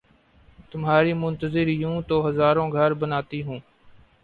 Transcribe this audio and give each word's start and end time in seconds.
تمہاری 0.71 1.13
منتظر 1.15 1.67
یوں 1.73 2.01
تو 2.07 2.15
ہزاروں 2.27 2.67
گھر 2.71 2.93
بناتی 3.01 3.41
ہوں 3.43 3.59